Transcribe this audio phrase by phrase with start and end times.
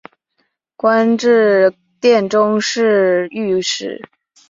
[0.75, 4.01] 官至殿中侍御史。